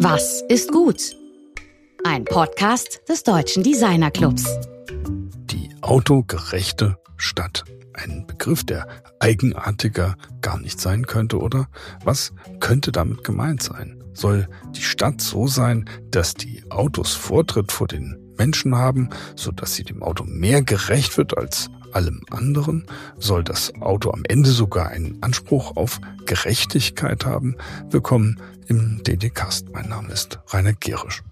[0.00, 1.16] Was ist gut?
[2.04, 4.44] Ein Podcast des Deutschen Designer Clubs.
[5.50, 7.64] Die autogerechte Stadt.
[7.94, 8.86] Ein Begriff, der
[9.18, 11.66] eigenartiger gar nicht sein könnte, oder?
[12.04, 14.04] Was könnte damit gemeint sein?
[14.12, 19.74] Soll die Stadt so sein, dass die Autos Vortritt vor den Menschen haben, so dass
[19.74, 22.86] sie dem Auto mehr gerecht wird als allem anderen?
[23.18, 27.56] Soll das Auto am Ende sogar einen Anspruch auf Gerechtigkeit haben?
[27.90, 29.72] Willkommen im DD-Cast.
[29.72, 31.22] Mein Name ist Rainer Gerisch.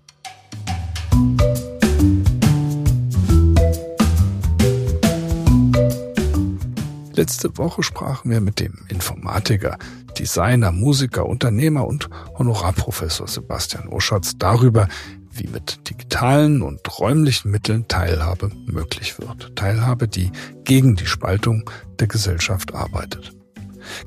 [7.14, 9.78] Letzte Woche sprachen wir mit dem Informatiker,
[10.18, 14.88] Designer, Musiker, Unternehmer und Honorarprofessor Sebastian Oschatz darüber,
[15.30, 19.54] wie mit digitalen und räumlichen Mitteln Teilhabe möglich wird.
[19.56, 20.30] Teilhabe, die
[20.64, 23.32] gegen die Spaltung der Gesellschaft arbeitet.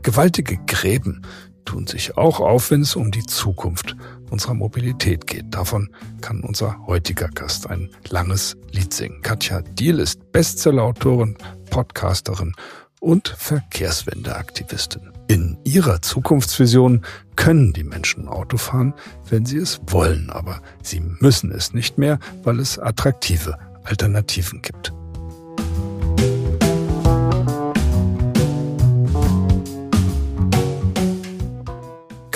[0.02, 1.24] Gewaltige Gräben
[1.66, 3.96] tun sich auch auf, wenn es um die Zukunft
[4.30, 5.46] unserer Mobilität geht.
[5.50, 5.90] Davon
[6.22, 9.22] kann unser heutiger Gast ein langes Lied singen.
[9.22, 11.38] Katja Diel ist Bestsellerautorin,
[11.70, 12.54] Podcasterin
[13.00, 15.12] und Verkehrswendeaktivistin.
[15.28, 18.94] In ihrer Zukunftsvision können die Menschen Auto fahren,
[19.30, 24.92] wenn sie es wollen, aber sie müssen es nicht mehr, weil es attraktive Alternativen gibt.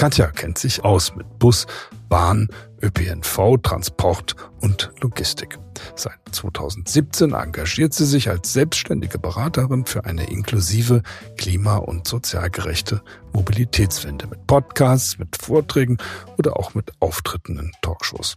[0.04, 1.66] Katja kennt sich aus mit Bus,
[2.10, 2.50] Bahn,
[2.82, 5.58] ÖPNV, Transport und Logistik.
[5.96, 11.04] Seit 2017 engagiert sie sich als selbstständige Beraterin für eine inklusive,
[11.38, 13.02] klima- und sozial gerechte
[13.32, 15.98] Mobilitätswende mit Podcasts, mit Vorträgen
[16.38, 18.36] oder auch mit Auftritten in Talkshows.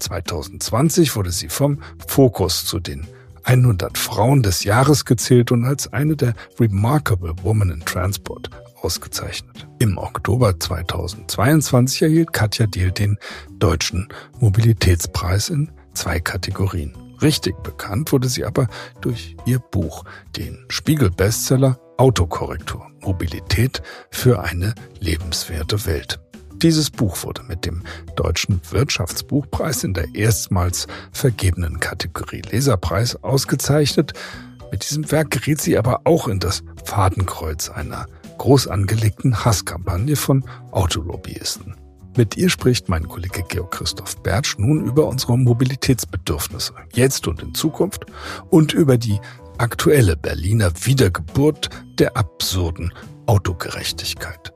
[0.00, 3.06] 2020 wurde sie vom Fokus zu den
[3.44, 8.50] 100 Frauen des Jahres gezählt und als eine der Remarkable Women in Transport
[8.82, 9.66] ausgezeichnet.
[9.78, 13.18] Im Oktober 2022 erhielt Katja Diel den
[13.58, 14.08] Deutschen
[14.40, 16.96] Mobilitätspreis in zwei Kategorien.
[17.20, 18.68] Richtig bekannt wurde sie aber
[19.00, 20.04] durch ihr Buch,
[20.36, 26.20] den Spiegel-Bestseller Autokorrektur Mobilität für eine lebenswerte Welt.
[26.54, 27.82] Dieses Buch wurde mit dem
[28.16, 34.12] Deutschen Wirtschaftsbuchpreis in der erstmals vergebenen Kategorie Leserpreis ausgezeichnet.
[34.70, 38.06] Mit diesem Werk geriet sie aber auch in das Fadenkreuz einer
[38.38, 41.74] groß angelegten Hasskampagne von Autolobbyisten.
[42.16, 47.54] Mit ihr spricht mein Kollege Georg Christoph Bertsch nun über unsere Mobilitätsbedürfnisse, jetzt und in
[47.54, 48.06] Zukunft,
[48.50, 49.20] und über die
[49.58, 51.68] aktuelle Berliner Wiedergeburt
[51.98, 52.92] der absurden
[53.26, 54.52] Autogerechtigkeit.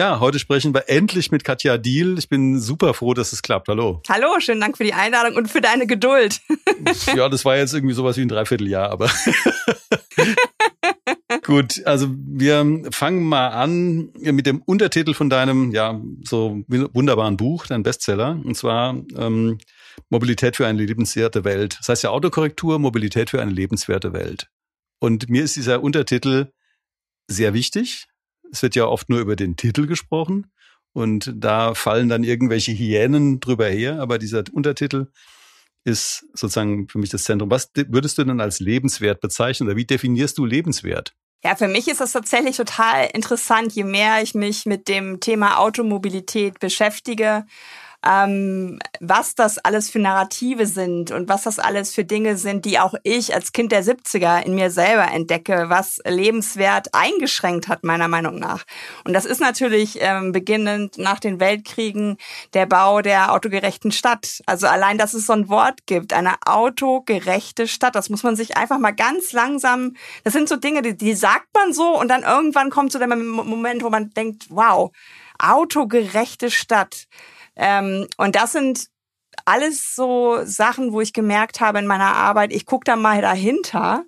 [0.00, 2.18] Ja, heute sprechen wir endlich mit Katja Diel.
[2.18, 3.68] Ich bin super froh, dass es klappt.
[3.68, 4.00] Hallo.
[4.08, 6.40] Hallo, schönen Dank für die Einladung und für deine Geduld.
[7.14, 9.10] ja, das war jetzt irgendwie sowas wie ein Dreivierteljahr, aber.
[11.44, 17.66] Gut, also wir fangen mal an mit dem Untertitel von deinem, ja, so wunderbaren Buch,
[17.66, 19.58] dein Bestseller, und zwar ähm,
[20.08, 21.76] Mobilität für eine lebenswerte Welt.
[21.78, 24.48] Das heißt ja Autokorrektur, Mobilität für eine lebenswerte Welt.
[24.98, 26.52] Und mir ist dieser Untertitel
[27.26, 28.06] sehr wichtig,
[28.52, 30.52] es wird ja oft nur über den Titel gesprochen
[30.92, 35.06] und da fallen dann irgendwelche Hyänen drüber her, aber dieser Untertitel
[35.84, 37.50] ist sozusagen für mich das Zentrum.
[37.50, 41.14] Was würdest du denn als lebenswert bezeichnen oder wie definierst du lebenswert?
[41.42, 45.58] Ja, für mich ist das tatsächlich total interessant, je mehr ich mich mit dem Thema
[45.58, 47.46] Automobilität beschäftige
[48.06, 52.78] ähm, was das alles für Narrative sind und was das alles für Dinge sind, die
[52.78, 58.08] auch ich als Kind der 70er in mir selber entdecke, was lebenswert eingeschränkt hat, meiner
[58.08, 58.64] Meinung nach.
[59.04, 62.16] Und das ist natürlich ähm, beginnend nach den Weltkriegen
[62.54, 64.40] der Bau der autogerechten Stadt.
[64.46, 68.56] Also allein, dass es so ein Wort gibt, eine autogerechte Stadt, das muss man sich
[68.56, 69.94] einfach mal ganz langsam,
[70.24, 73.08] das sind so Dinge, die, die sagt man so und dann irgendwann kommt so der
[73.08, 74.90] Moment, wo man denkt, wow,
[75.38, 77.06] autogerechte Stadt.
[77.60, 78.88] Ähm, und das sind
[79.44, 84.04] alles so Sachen, wo ich gemerkt habe in meiner Arbeit, ich gucke da mal dahinter,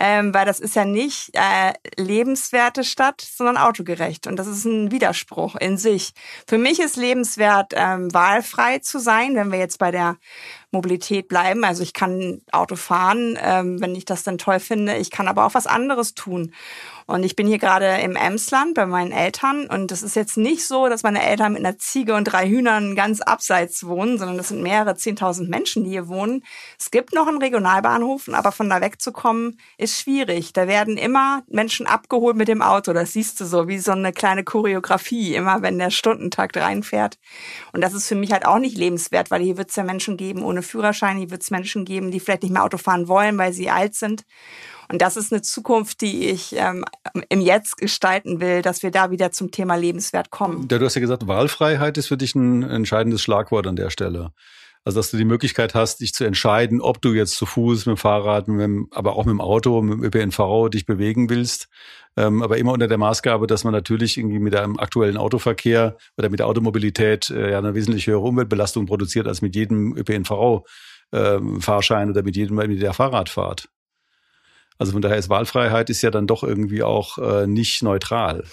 [0.00, 4.26] ähm, weil das ist ja nicht äh, lebenswerte Stadt, sondern autogerecht.
[4.26, 6.12] Und das ist ein Widerspruch in sich.
[6.48, 10.16] Für mich ist lebenswert, ähm, wahlfrei zu sein, wenn wir jetzt bei der
[10.72, 11.64] Mobilität bleiben.
[11.64, 14.96] Also ich kann Auto fahren, ähm, wenn ich das dann toll finde.
[14.96, 16.52] Ich kann aber auch was anderes tun.
[17.06, 19.66] Und ich bin hier gerade im Emsland bei meinen Eltern.
[19.66, 22.96] Und das ist jetzt nicht so, dass meine Eltern mit einer Ziege und drei Hühnern
[22.96, 26.42] ganz abseits wohnen, sondern das sind mehrere zehntausend Menschen, die hier wohnen.
[26.78, 30.54] Es gibt noch einen Regionalbahnhof, aber von da wegzukommen ist schwierig.
[30.54, 32.94] Da werden immer Menschen abgeholt mit dem Auto.
[32.94, 37.18] Das siehst du so wie so eine kleine Choreografie, immer wenn der Stundentakt reinfährt.
[37.72, 40.16] Und das ist für mich halt auch nicht lebenswert, weil hier wird es ja Menschen
[40.16, 43.36] geben ohne Führerschein, hier wird es Menschen geben, die vielleicht nicht mehr Auto fahren wollen,
[43.36, 44.24] weil sie alt sind.
[44.90, 46.84] Und das ist eine Zukunft, die ich ähm,
[47.28, 50.68] im Jetzt gestalten will, dass wir da wieder zum Thema Lebenswert kommen.
[50.70, 54.32] Ja, du hast ja gesagt, Wahlfreiheit ist für dich ein entscheidendes Schlagwort an der Stelle.
[54.86, 57.96] Also, dass du die Möglichkeit hast, dich zu entscheiden, ob du jetzt zu Fuß, mit
[57.96, 61.68] dem Fahrrad, mit dem, aber auch mit dem Auto, mit dem ÖPNV dich bewegen willst.
[62.16, 66.28] Ähm, aber immer unter der Maßgabe, dass man natürlich irgendwie mit einem aktuellen Autoverkehr oder
[66.28, 72.10] mit der Automobilität äh, ja eine wesentlich höhere Umweltbelastung produziert als mit jedem ÖPNV-Fahrschein ähm,
[72.10, 73.68] oder mit jedem mit der Fahrradfahrt.
[74.78, 78.44] Also von daher ist Wahlfreiheit ist ja dann doch irgendwie auch äh, nicht neutral.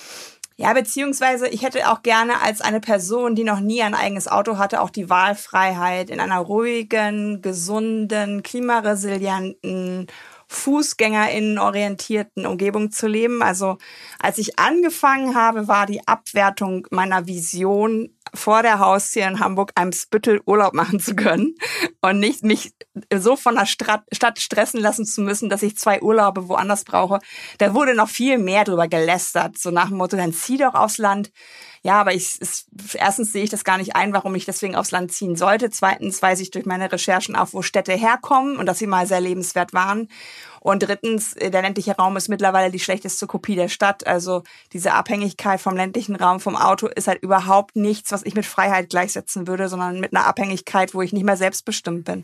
[0.57, 4.59] Ja, beziehungsweise ich hätte auch gerne als eine Person, die noch nie ein eigenes Auto
[4.59, 10.06] hatte, auch die Wahlfreiheit in einer ruhigen, gesunden, klimaresilienten
[10.47, 13.41] FußgängerInnen orientierten Umgebung zu leben.
[13.41, 13.77] Also
[14.19, 19.92] als ich angefangen habe, war die Abwertung meiner Vision vor der Haustür in Hamburg einem
[19.92, 21.56] Spüttel Urlaub machen zu können
[22.01, 22.74] und nicht mich
[23.13, 27.19] so von der Stadt stressen lassen zu müssen, dass ich zwei Urlaube woanders brauche.
[27.57, 30.98] Da wurde noch viel mehr drüber gelästert, so nach dem Motto, dann zieh doch aufs
[30.98, 31.31] Land.
[31.83, 34.92] Ja, aber ich, es, erstens sehe ich das gar nicht ein, warum ich deswegen aufs
[34.92, 35.72] Land ziehen sollte.
[35.72, 39.19] Zweitens weiß ich durch meine Recherchen auch, wo Städte herkommen und dass sie mal sehr
[39.19, 40.07] lebenswert waren.
[40.60, 44.06] Und drittens, äh, der ländliche Raum ist mittlerweile die schlechteste Kopie der Stadt.
[44.06, 44.44] Also
[44.74, 48.92] diese Abhängigkeit vom ländlichen Raum, vom Auto ist halt überhaupt nichts, was ich mit Freiheit
[48.92, 52.24] gleichsetzen würde, sondern mit einer Abhängigkeit, wo ich nicht mehr selbstbestimmt bin.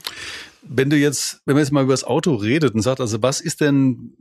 [0.61, 3.41] Wenn du jetzt, wenn man jetzt mal über das Auto redet und sagt, also was
[3.41, 4.13] ist denn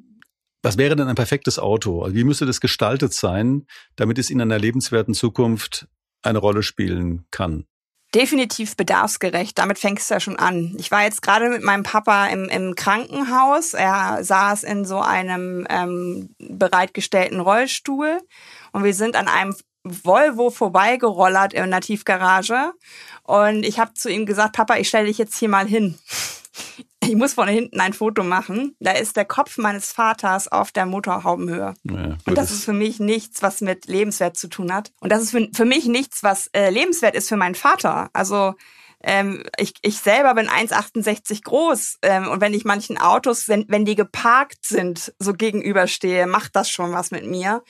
[0.67, 2.03] was wäre denn ein perfektes Auto?
[2.03, 5.87] Also wie müsste das gestaltet sein, damit es in einer lebenswerten Zukunft
[6.23, 7.67] eine Rolle spielen kann?
[8.13, 9.57] Definitiv bedarfsgerecht.
[9.57, 10.75] Damit fängst du ja schon an.
[10.77, 13.75] Ich war jetzt gerade mit meinem Papa im, im Krankenhaus.
[13.75, 18.19] Er saß in so einem ähm, bereitgestellten Rollstuhl
[18.73, 19.55] und wir sind an einem
[19.85, 22.73] Volvo vorbeigerollert in der Tiefgarage.
[23.23, 25.97] Und ich habe zu ihm gesagt, Papa, ich stelle dich jetzt hier mal hin
[27.09, 28.77] ich muss von hinten ein Foto machen.
[28.81, 31.75] Da ist der Kopf meines Vaters auf der Motorhaubenhöhe.
[31.85, 34.93] Ja, und das ist für mich nichts, was mit lebenswert zu tun hat.
[35.01, 38.11] Und das ist für, für mich nichts, was äh, lebenswert ist für meinen Vater.
[38.13, 38.55] Also
[39.03, 43.85] ähm, ich, ich selber bin 1,68 groß ähm, und wenn ich manchen Autos, wenn, wenn
[43.85, 47.63] die geparkt sind, so gegenüberstehe, macht das schon was mit mir.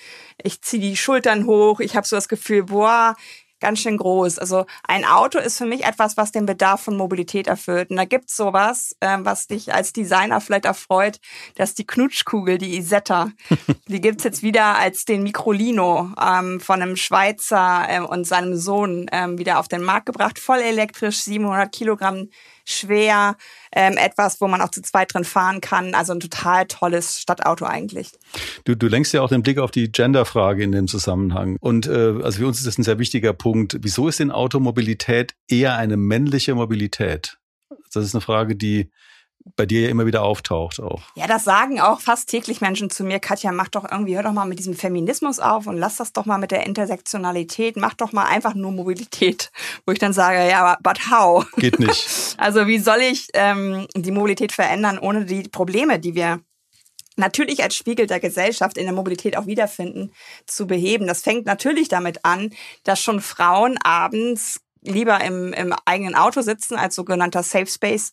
[0.42, 3.16] Ich ziehe die Schultern hoch, ich habe so das Gefühl, boah,
[3.60, 4.38] ganz schön groß.
[4.38, 7.90] Also ein Auto ist für mich etwas, was den Bedarf von Mobilität erfüllt.
[7.90, 11.18] Und da gibt's sowas, ähm, was dich als Designer vielleicht erfreut,
[11.54, 13.30] dass die Knutschkugel, die Isetta,
[13.88, 19.06] die gibt's jetzt wieder als den Microlino ähm, von einem Schweizer ähm, und seinem Sohn
[19.12, 20.38] ähm, wieder auf den Markt gebracht.
[20.38, 22.28] Voll elektrisch, 700 Kilogramm
[22.66, 23.36] schwer,
[23.72, 25.94] ähm, etwas, wo man auch zu zweit drin fahren kann.
[25.94, 28.10] Also ein total tolles Stadtauto eigentlich.
[28.64, 31.56] Du, du lenkst ja auch den Blick auf die Genderfrage in dem Zusammenhang.
[31.60, 33.78] Und äh, also für uns ist das ein sehr wichtiger Punkt.
[33.80, 37.38] Wieso ist denn Automobilität eher eine männliche Mobilität?
[37.92, 38.90] Das ist eine Frage, die
[39.54, 41.02] bei dir ja immer wieder auftaucht auch.
[41.14, 44.32] Ja, das sagen auch fast täglich Menschen zu mir, Katja, mach doch irgendwie, hör doch
[44.32, 48.12] mal mit diesem Feminismus auf und lass das doch mal mit der Intersektionalität, mach doch
[48.12, 49.52] mal einfach nur Mobilität.
[49.86, 51.46] Wo ich dann sage, ja, but how?
[51.56, 52.34] Geht nicht.
[52.38, 56.40] also wie soll ich ähm, die Mobilität verändern, ohne die Probleme, die wir
[57.16, 60.12] natürlich als Spiegel der Gesellschaft in der Mobilität auch wiederfinden,
[60.46, 61.06] zu beheben.
[61.06, 62.50] Das fängt natürlich damit an,
[62.84, 68.12] dass schon Frauen abends lieber im, im eigenen Auto sitzen als sogenannter Safe Space,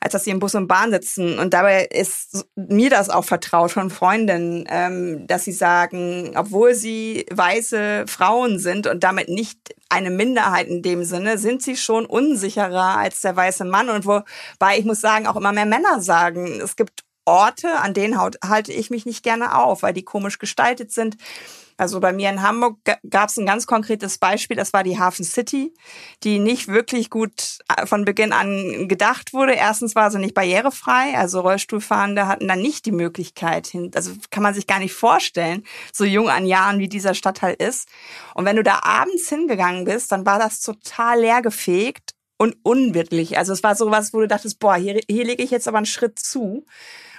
[0.00, 1.38] als dass sie im Bus und Bahn sitzen.
[1.38, 7.26] Und dabei ist mir das auch vertraut von Freundinnen, ähm, dass sie sagen, obwohl sie
[7.30, 9.58] weiße Frauen sind und damit nicht
[9.88, 13.88] eine Minderheit in dem Sinne, sind sie schon unsicherer als der weiße Mann.
[13.88, 18.18] Und wobei ich muss sagen, auch immer mehr Männer sagen, es gibt Orte, an denen
[18.18, 21.16] halte ich mich nicht gerne auf, weil die komisch gestaltet sind
[21.80, 25.24] also bei mir in Hamburg gab es ein ganz konkretes Beispiel, das war die Hafen
[25.24, 25.72] City,
[26.22, 29.54] die nicht wirklich gut äh, von Beginn an gedacht wurde.
[29.54, 34.42] Erstens war sie nicht barrierefrei, also Rollstuhlfahrende hatten dann nicht die Möglichkeit hin, also kann
[34.42, 37.88] man sich gar nicht vorstellen, so jung an Jahren wie dieser Stadtteil ist.
[38.34, 43.38] Und wenn du da abends hingegangen bist, dann war das total leergefegt und unwirtlich.
[43.38, 45.86] Also es war sowas, wo du dachtest, boah, hier, hier lege ich jetzt aber einen
[45.86, 46.66] Schritt zu.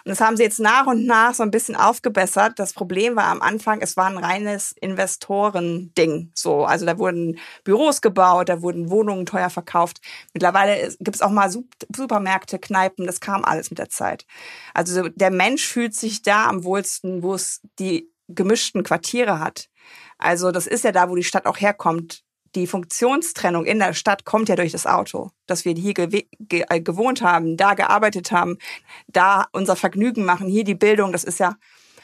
[0.04, 2.54] Und das haben sie jetzt nach und nach so ein bisschen aufgebessert.
[2.58, 6.32] Das Problem war am Anfang, es war ein reines Investorending.
[6.34, 10.02] So, also da wurden Büros gebaut, da wurden Wohnungen teuer verkauft.
[10.34, 11.52] Mittlerweile gibt es auch mal
[11.96, 14.26] Supermärkte, Kneipen, das kam alles mit der Zeit.
[14.74, 19.68] Also der Mensch fühlt sich da am wohlsten, wo es die gemischten Quartiere hat.
[20.18, 22.24] Also das ist ja da, wo die Stadt auch herkommt
[22.56, 26.66] die Funktionstrennung in der Stadt kommt ja durch das Auto, dass wir hier ge ge
[26.70, 28.58] äh, gewohnt haben, da gearbeitet haben,
[29.08, 31.56] da unser Vergnügen machen, hier die Bildung, das ist ja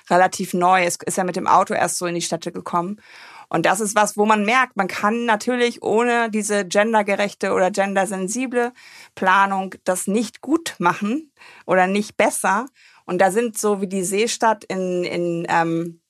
[0.10, 0.84] relativ neu.
[0.84, 3.02] Es ist ja mit dem Auto erst so in die Städte gekommen.
[3.50, 8.74] Und das ist was, wo man merkt, man kann natürlich ohne diese gendergerechte oder gendersensible
[9.16, 11.32] Planung das nicht gut machen
[11.66, 12.66] oder nicht besser.
[13.06, 16.02] Und da sind so wie die Seestadt in, in ähm,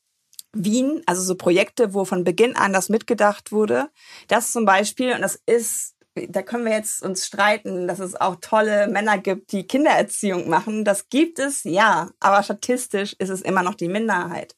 [0.64, 3.90] Wien, also so Projekte, wo von Beginn an das mitgedacht wurde.
[4.28, 5.98] Das zum Beispiel, und das ist
[6.30, 10.84] da können wir jetzt uns streiten, dass es auch tolle Männer gibt, die Kindererziehung machen.
[10.84, 14.56] Das gibt es, ja, aber statistisch ist es immer noch die Minderheit.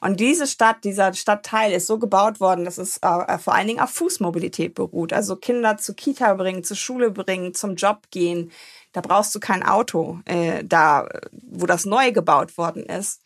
[0.00, 3.80] Und diese Stadt, dieser Stadtteil ist so gebaut worden, dass es äh, vor allen Dingen
[3.80, 5.12] auf Fußmobilität beruht.
[5.12, 8.50] Also Kinder zur Kita bringen, zur Schule bringen, zum Job gehen.
[8.92, 11.08] Da brauchst du kein Auto, äh, da,
[11.48, 13.22] wo das neu gebaut worden ist.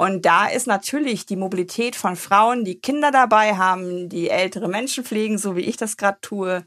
[0.00, 5.04] Und da ist natürlich die Mobilität von Frauen, die Kinder dabei haben, die ältere Menschen
[5.04, 6.64] pflegen, so wie ich das gerade tue,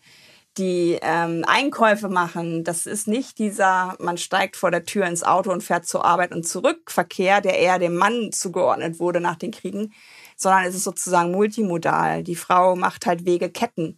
[0.59, 2.63] die ähm, Einkäufe machen.
[2.63, 6.31] Das ist nicht dieser, man steigt vor der Tür ins Auto und fährt zur Arbeit
[6.31, 9.95] und zurück Verkehr, der eher dem Mann zugeordnet wurde nach den Kriegen,
[10.37, 12.21] sondern es ist sozusagen multimodal.
[12.21, 13.97] Die Frau macht halt Wege Ketten.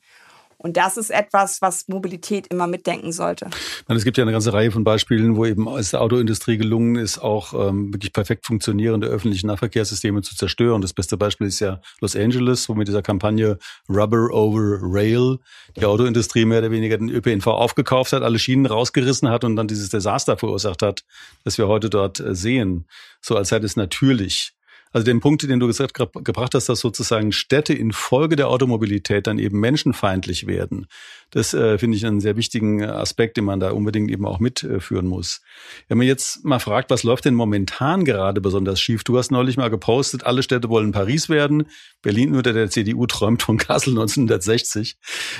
[0.58, 3.50] Und das ist etwas, was Mobilität immer mitdenken sollte.
[3.88, 7.20] Es gibt ja eine ganze Reihe von Beispielen, wo eben es der Autoindustrie gelungen ist,
[7.20, 10.82] auch ähm, wirklich perfekt funktionierende öffentliche Nahverkehrssysteme zu zerstören.
[10.82, 13.58] Das beste Beispiel ist ja Los Angeles, wo mit dieser Kampagne
[13.90, 15.38] Rubber over Rail
[15.76, 19.68] die Autoindustrie mehr oder weniger den ÖPNV aufgekauft hat, alle Schienen rausgerissen hat und dann
[19.68, 21.04] dieses Desaster verursacht hat,
[21.44, 22.88] das wir heute dort äh, sehen.
[23.22, 24.55] So als sei es natürlich
[24.92, 29.40] also den Punkt, den du gesagt, gebracht hast, dass sozusagen Städte infolge der Automobilität dann
[29.40, 30.88] eben menschenfeindlich werden,
[31.32, 35.08] das äh, finde ich einen sehr wichtigen Aspekt, den man da unbedingt eben auch mitführen
[35.08, 35.42] muss.
[35.88, 39.04] Wenn man jetzt mal fragt, was läuft denn momentan gerade besonders schief?
[39.04, 41.68] Du hast neulich mal gepostet, alle Städte wollen Paris werden.
[42.02, 44.98] Berlin unter der CDU träumt von Kassel 1960.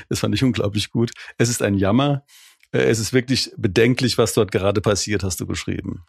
[0.10, 1.12] Das fand ich unglaublich gut.
[1.38, 2.24] Es ist ein Jammer.
[2.72, 6.04] Äh, es ist wirklich bedenklich, was dort gerade passiert, hast du geschrieben.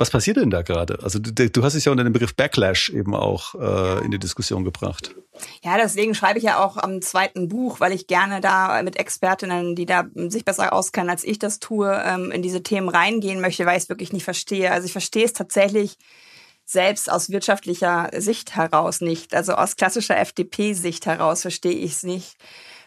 [0.00, 0.98] Was passiert denn da gerade?
[1.02, 4.18] Also du, du hast es ja unter dem Begriff Backlash eben auch äh, in die
[4.18, 5.14] Diskussion gebracht.
[5.62, 9.76] Ja, deswegen schreibe ich ja auch am zweiten Buch, weil ich gerne da mit Expertinnen,
[9.76, 13.66] die da sich besser auskennen, als ich das tue, ähm, in diese Themen reingehen möchte,
[13.66, 14.72] weil ich es wirklich nicht verstehe.
[14.72, 15.98] Also ich verstehe es tatsächlich
[16.64, 19.34] selbst aus wirtschaftlicher Sicht heraus nicht.
[19.34, 22.36] Also aus klassischer FDP-Sicht heraus verstehe ich es nicht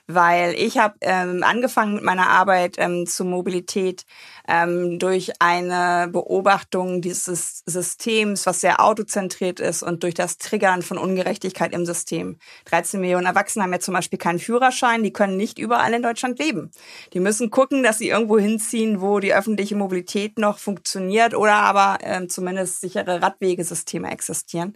[0.07, 4.05] weil ich habe ähm, angefangen mit meiner Arbeit ähm, zur Mobilität
[4.48, 10.98] ähm, durch eine Beobachtung dieses Systems, was sehr autozentriert ist und durch das Triggern von
[10.98, 12.38] Ungerechtigkeit im System.
[12.65, 16.38] 13 Millionen Erwachsene haben ja zum Beispiel keinen Führerschein, die können nicht überall in Deutschland
[16.39, 16.72] leben.
[17.13, 22.00] Die müssen gucken, dass sie irgendwo hinziehen, wo die öffentliche Mobilität noch funktioniert oder aber
[22.01, 24.75] ähm, zumindest sichere Radwegesysteme existieren.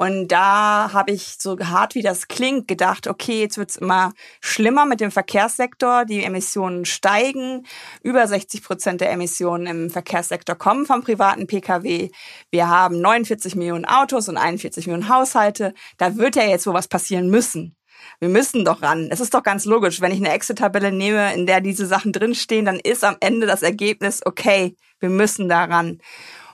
[0.00, 4.86] Und da habe ich so hart wie das klingt gedacht, okay, jetzt wird's immer schlimmer
[4.86, 7.66] mit dem Verkehrssektor, die Emissionen steigen,
[8.02, 12.10] über 60 Prozent der Emissionen im Verkehrssektor kommen vom privaten Pkw.
[12.50, 15.74] Wir haben 49 Millionen Autos und 41 Millionen Haushalte.
[15.98, 17.76] Da wird ja jetzt sowas passieren müssen.
[18.20, 19.08] Wir müssen doch ran.
[19.10, 22.64] Es ist doch ganz logisch, wenn ich eine Exit-Tabelle nehme, in der diese Sachen drinstehen,
[22.64, 25.98] dann ist am Ende das Ergebnis, okay, wir müssen da ran.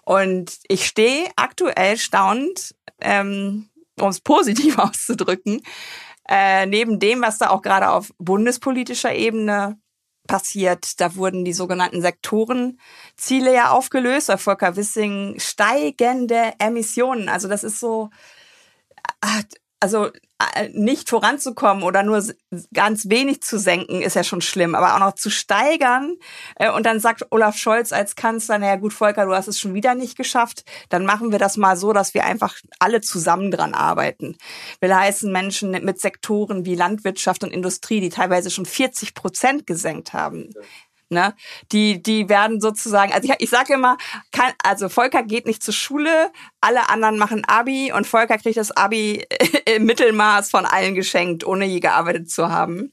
[0.02, 3.68] Und ich stehe aktuell staunend, ähm,
[4.00, 5.62] um es positiv auszudrücken,
[6.28, 9.78] äh, neben dem, was da auch gerade auf bundespolitischer Ebene
[10.26, 11.00] passiert.
[11.00, 14.26] Da wurden die sogenannten Sektorenziele ja aufgelöst.
[14.26, 17.28] Bei Volker Wissing steigende Emissionen.
[17.28, 18.10] Also das ist so,
[19.22, 19.42] äh,
[19.80, 20.10] also
[20.72, 22.22] nicht voranzukommen oder nur
[22.74, 26.16] ganz wenig zu senken, ist ja schon schlimm, aber auch noch zu steigern.
[26.56, 29.74] Äh, und dann sagt Olaf Scholz als Kanzler, naja gut, Volker, du hast es schon
[29.74, 33.72] wieder nicht geschafft, dann machen wir das mal so, dass wir einfach alle zusammen dran
[33.72, 34.36] arbeiten.
[34.80, 40.12] Will heißen Menschen mit Sektoren wie Landwirtschaft und Industrie, die teilweise schon 40 Prozent gesenkt
[40.12, 40.50] haben.
[41.08, 41.34] Ne?
[41.70, 43.96] Die, die werden sozusagen, also ich, ich sage immer,
[44.32, 48.76] kann, also Volker geht nicht zur Schule, alle anderen machen Abi und Volker kriegt das
[48.76, 49.25] Abi
[49.76, 52.92] im Mittelmaß von allen geschenkt, ohne je gearbeitet zu haben.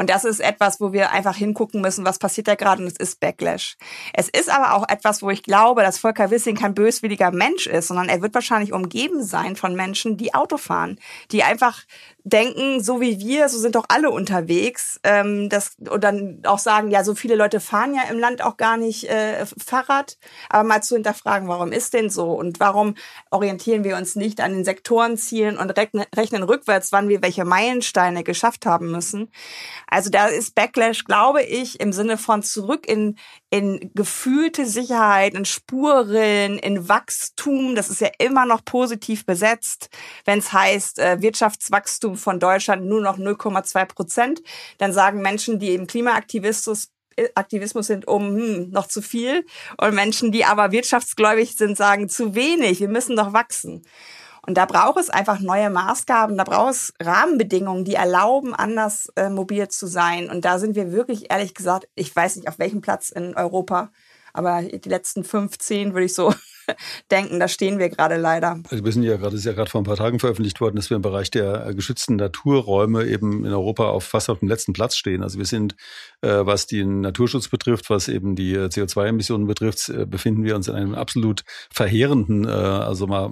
[0.00, 2.96] Und das ist etwas, wo wir einfach hingucken müssen, was passiert da gerade und es
[2.96, 3.76] ist Backlash.
[4.14, 7.88] Es ist aber auch etwas, wo ich glaube, dass Volker Wissing kein böswilliger Mensch ist,
[7.88, 10.98] sondern er wird wahrscheinlich umgeben sein von Menschen, die Auto fahren,
[11.32, 11.82] die einfach
[12.24, 15.00] denken, so wie wir, so sind doch alle unterwegs.
[15.02, 18.56] Ähm, das, und dann auch sagen, ja, so viele Leute fahren ja im Land auch
[18.56, 20.18] gar nicht äh, Fahrrad.
[20.48, 22.32] Aber mal zu hinterfragen, warum ist denn so?
[22.32, 22.94] Und warum
[23.30, 28.22] orientieren wir uns nicht an den Sektorenzielen und rechnen, rechnen rückwärts, wann wir welche Meilensteine
[28.22, 29.30] geschafft haben müssen?
[29.86, 33.16] Also da ist Backlash, glaube ich, im Sinne von zurück in,
[33.50, 37.74] in gefühlte Sicherheit, in Spuren, in Wachstum.
[37.74, 39.88] Das ist ja immer noch positiv besetzt,
[40.24, 44.42] wenn es heißt, äh, Wirtschaftswachstum von Deutschland nur noch 0,2 Prozent.
[44.78, 49.44] Dann sagen Menschen, die im Klimaaktivismus äh, Aktivismus sind um hm, noch zu viel
[49.78, 52.80] und Menschen, die aber wirtschaftsgläubig sind, sagen zu wenig.
[52.80, 53.84] Wir müssen doch wachsen.
[54.46, 59.28] Und da braucht es einfach neue Maßgaben, da braucht es Rahmenbedingungen, die erlauben, anders äh,
[59.28, 60.30] mobil zu sein.
[60.30, 63.90] Und da sind wir wirklich, ehrlich gesagt, ich weiß nicht, auf welchem Platz in Europa,
[64.32, 66.32] aber die letzten 15 würde ich so
[67.10, 67.40] denken.
[67.40, 68.60] Da stehen wir gerade leider.
[68.70, 70.90] Also wir sind ja gerade, ist ja gerade vor ein paar Tagen veröffentlicht worden, dass
[70.90, 74.72] wir im Bereich der äh, geschützten Naturräume eben in Europa auf fast auf dem letzten
[74.72, 75.22] Platz stehen.
[75.22, 75.76] Also wir sind,
[76.22, 80.68] äh, was den Naturschutz betrifft, was eben die äh, CO2-Emissionen betrifft, äh, befinden wir uns
[80.68, 83.30] in einem absolut verheerenden, äh, also mal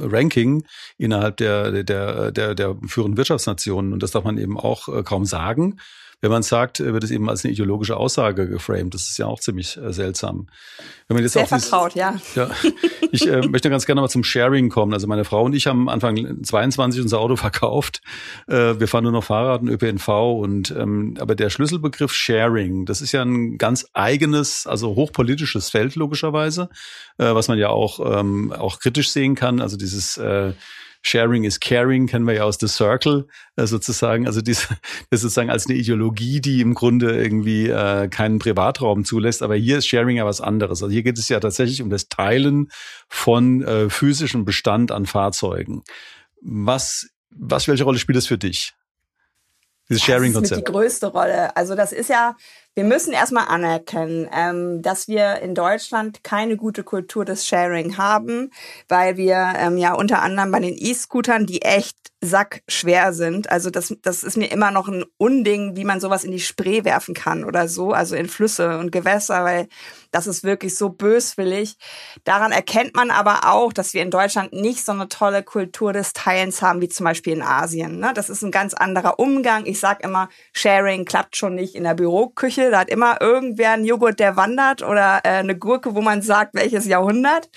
[0.00, 0.64] Ranking
[0.96, 3.92] innerhalb der, der, der, der führenden Wirtschaftsnationen.
[3.92, 5.78] Und das darf man eben auch äh, kaum sagen.
[6.20, 8.92] Wenn man sagt, wird es eben als eine ideologische Aussage geframed.
[8.92, 10.48] Das ist ja auch ziemlich äh, seltsam.
[11.06, 12.48] Wenn man jetzt Sehr vertraut, dieses, ja.
[12.48, 12.70] ja.
[13.12, 14.92] Ich äh, möchte ganz gerne mal zum Sharing kommen.
[14.92, 18.02] Also meine Frau und ich haben Anfang 22 unser Auto verkauft.
[18.48, 20.08] Äh, wir fahren nur noch Fahrrad und ÖPNV.
[20.08, 25.94] Und ähm, aber der Schlüsselbegriff Sharing, das ist ja ein ganz eigenes, also hochpolitisches Feld
[25.94, 26.68] logischerweise,
[27.18, 29.60] äh, was man ja auch ähm, auch kritisch sehen kann.
[29.60, 30.52] Also dieses äh,
[31.02, 33.26] Sharing is Caring kennen wir ja aus The Circle
[33.56, 34.26] äh, sozusagen.
[34.26, 34.66] Also diese,
[35.10, 39.42] das sozusagen als eine Ideologie, die im Grunde irgendwie äh, keinen Privatraum zulässt.
[39.42, 40.82] Aber hier ist Sharing ja was anderes.
[40.82, 42.68] Also hier geht es ja tatsächlich um das Teilen
[43.08, 45.82] von äh, physischem Bestand an Fahrzeugen.
[46.40, 48.74] Was, was, welche Rolle spielt das für dich?
[49.88, 50.50] Dieses Sharing-Konzept.
[50.50, 51.56] Das ist die größte Rolle.
[51.56, 52.36] Also das ist ja
[52.78, 58.52] wir müssen erstmal anerkennen, ähm, dass wir in Deutschland keine gute Kultur des Sharing haben,
[58.86, 63.94] weil wir ähm, ja unter anderem bei den E-Scootern, die echt sackschwer sind, also das,
[64.02, 67.44] das ist mir immer noch ein Unding, wie man sowas in die Spree werfen kann
[67.44, 69.68] oder so, also in Flüsse und Gewässer, weil
[70.10, 71.76] das ist wirklich so böswillig.
[72.24, 76.12] Daran erkennt man aber auch, dass wir in Deutschland nicht so eine tolle Kultur des
[76.12, 78.00] Teilens haben, wie zum Beispiel in Asien.
[78.00, 78.12] Ne?
[78.14, 79.66] Das ist ein ganz anderer Umgang.
[79.66, 83.84] Ich sag immer, Sharing klappt schon nicht in der Büroküche, da hat immer irgendwer einen
[83.84, 87.48] Joghurt, der wandert oder äh, eine Gurke, wo man sagt, welches Jahrhundert.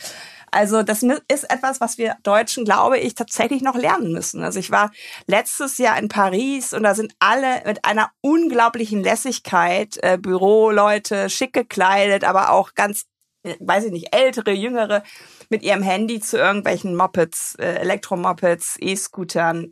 [0.52, 4.44] Also das ist etwas, was wir Deutschen, glaube ich, tatsächlich noch lernen müssen.
[4.44, 4.92] Also ich war
[5.26, 11.54] letztes Jahr in Paris und da sind alle mit einer unglaublichen Lässigkeit, äh, Büroleute, schick
[11.54, 13.06] gekleidet, aber auch ganz,
[13.44, 15.04] äh, weiß ich nicht, ältere, jüngere,
[15.50, 19.72] mit ihrem Handy zu irgendwelchen Mopeds, äh, Elektromopeds, E-Scootern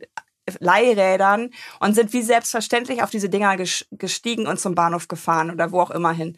[0.58, 3.56] Leihrädern und sind wie selbstverständlich auf diese Dinger
[3.92, 6.36] gestiegen und zum Bahnhof gefahren oder wo auch immer hin.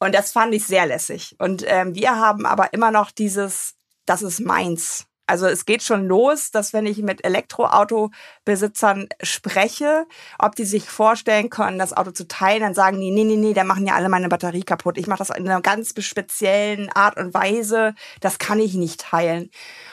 [0.00, 1.36] Und das fand ich sehr lässig.
[1.38, 3.74] Und ähm, wir haben aber immer noch dieses,
[4.06, 5.06] das ist meins.
[5.30, 10.06] Also es geht schon los, dass wenn ich mit Elektroautobesitzern spreche,
[10.40, 13.52] ob die sich vorstellen können, das Auto zu teilen, dann sagen die, nee, nee, nee,
[13.52, 14.98] da machen ja alle meine Batterie kaputt.
[14.98, 17.94] Ich mache das in einer ganz speziellen Art und Weise.
[18.20, 19.50] Das kann ich nicht teilen.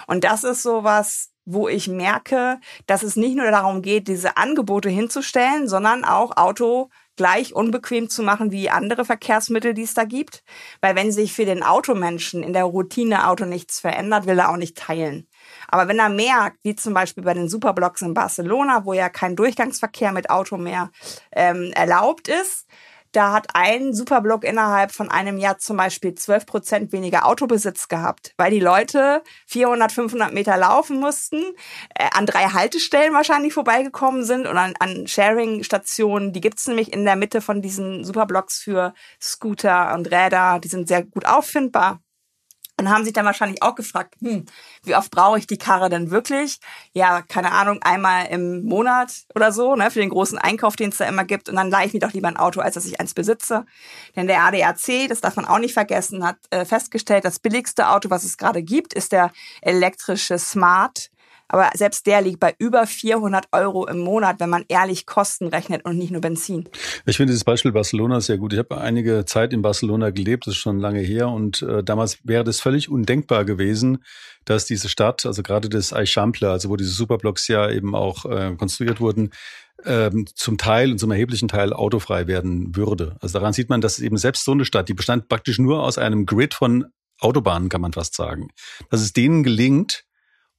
[0.08, 4.38] Und das ist so was, wo ich merke, dass es nicht nur darum geht, diese
[4.38, 10.06] Angebote hinzustellen, sondern auch Auto gleich unbequem zu machen wie andere Verkehrsmittel, die es da
[10.06, 10.44] gibt.
[10.82, 14.58] Weil wenn sich für den Automenschen in der Routine Auto nichts verändert, will er auch
[14.58, 15.28] nicht teilen.
[15.68, 19.36] Aber wenn er merkt, wie zum Beispiel bei den Superblocks in Barcelona, wo ja kein
[19.36, 20.92] Durchgangsverkehr mit Auto mehr
[21.32, 22.68] ähm, erlaubt ist,
[23.12, 28.34] da hat ein Superblock innerhalb von einem Jahr zum Beispiel 12 Prozent weniger Autobesitz gehabt,
[28.38, 31.44] weil die Leute 400, 500 Meter laufen mussten,
[31.96, 36.34] äh, an drei Haltestellen wahrscheinlich vorbeigekommen sind und an, an Sharing-Stationen.
[36.34, 40.60] Die gibt's nämlich in der Mitte von diesen Superblocks für Scooter und Räder.
[40.64, 42.02] Die sind sehr gut auffindbar
[42.80, 44.46] und haben sich dann wahrscheinlich auch gefragt, hm,
[44.84, 46.60] wie oft brauche ich die Karre denn wirklich?
[46.94, 50.98] Ja, keine Ahnung, einmal im Monat oder so, ne, für den großen Einkauf, den es
[50.98, 51.50] da immer gibt.
[51.50, 53.66] Und dann leihe ich mir doch lieber ein Auto, als dass ich eins besitze.
[54.16, 58.10] Denn der ADAC, das darf man auch nicht vergessen, hat äh, festgestellt, das billigste Auto,
[58.10, 61.10] was es gerade gibt, ist der elektrische Smart.
[61.50, 65.86] Aber selbst der liegt bei über 400 Euro im Monat, wenn man ehrlich Kosten rechnet
[65.86, 66.68] und nicht nur Benzin.
[67.06, 68.54] Ich finde dieses Beispiel Barcelona sehr gut.
[68.54, 71.30] Ich habe einige Zeit in Barcelona gelebt, das ist schon lange her.
[71.30, 74.04] Und äh, damals wäre das völlig undenkbar gewesen,
[74.46, 78.56] dass diese Stadt, also gerade das Eixample, also wo diese Superblocks ja eben auch äh,
[78.58, 79.32] konstruiert wurden,
[79.86, 83.16] ähm, zum Teil und zum erheblichen Teil autofrei werden würde.
[83.22, 85.98] Also daran sieht man, dass eben selbst so eine Stadt, die bestand praktisch nur aus
[85.98, 86.86] einem Grid von
[87.20, 88.50] Autobahnen, kann man fast sagen,
[88.90, 90.08] dass es denen gelingt,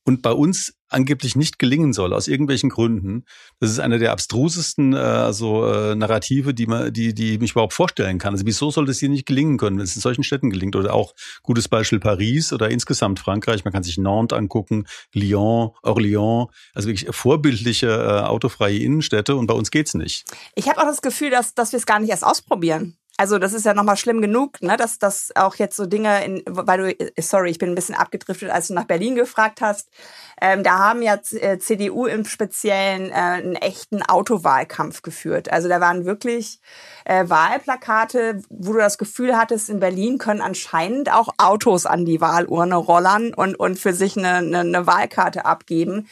[0.09, 3.25] und bei uns angeblich nicht gelingen soll, aus irgendwelchen Gründen.
[3.61, 7.73] Das ist eine der abstrusesten äh, also, äh, Narrative, die, man, die, die ich überhaupt
[7.73, 8.35] vorstellen kann.
[8.35, 10.77] Also wieso soll das hier nicht gelingen können, wenn es in solchen Städten gelingt?
[10.77, 13.65] Oder auch gutes Beispiel Paris oder insgesamt Frankreich.
[13.65, 19.55] Man kann sich Nantes angucken, Lyon, Orléans, also wirklich vorbildliche äh, autofreie Innenstädte und bei
[19.55, 20.25] uns geht's nicht.
[20.55, 23.53] Ich habe auch das Gefühl, dass, dass wir es gar nicht erst ausprobieren also das
[23.53, 27.01] ist ja nochmal schlimm genug, ne, dass das auch jetzt so Dinge, in, weil du,
[27.01, 29.91] äh, sorry, ich bin ein bisschen abgedriftet, als du nach Berlin gefragt hast.
[30.41, 35.53] Ähm, da haben ja äh, CDU im Speziellen äh, einen echten Autowahlkampf geführt.
[35.53, 36.61] Also da waren wirklich
[37.05, 42.21] äh, Wahlplakate, wo du das Gefühl hattest, in Berlin können anscheinend auch Autos an die
[42.21, 46.07] Wahlurne rollern und, und für sich eine, eine, eine Wahlkarte abgeben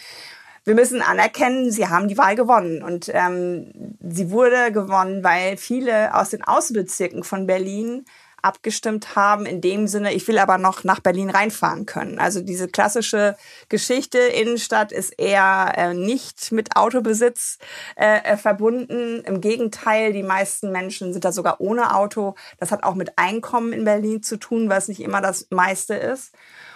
[0.67, 2.83] wir müssen anerkennen, sie haben die Wahl gewonnen.
[2.83, 8.05] Und ähm, sie wurde gewonnen, weil viele aus den Außenbezirken von Berlin
[8.47, 12.21] abgestimmt haben, in dem Sinne, ich will aber noch nach Berlin reinfahren können.
[12.21, 13.37] Also diese klassische
[13.69, 17.59] Geschichte, Innenstadt ist eher äh, nicht mit Autobesitz
[17.97, 19.23] äh, äh, verbunden.
[19.25, 22.37] Im Gegenteil, die meisten Menschen sind da sogar ohne Auto.
[22.59, 26.33] Das hat auch mit Einkommen in Berlin zu tun, was nicht immer das meiste ist.